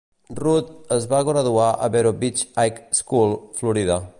Root 0.37 0.71
es 0.95 1.05
va 1.11 1.19
graduar 1.27 1.67
a 1.75 1.91
Vero 1.97 2.13
Beach 2.23 2.43
High 2.63 2.83
School, 3.01 3.37
Florida. 3.61 4.01